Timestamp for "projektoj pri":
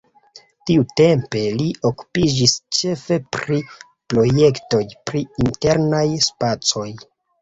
4.15-5.23